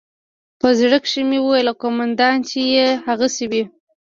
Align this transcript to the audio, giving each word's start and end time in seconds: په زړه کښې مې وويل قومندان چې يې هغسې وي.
په 0.59 0.67
زړه 0.79 0.97
کښې 1.05 1.21
مې 1.29 1.39
وويل 1.41 1.69
قومندان 1.81 2.35
چې 2.49 2.59
يې 2.73 2.87
هغسې 3.05 3.45
وي. 3.51 3.63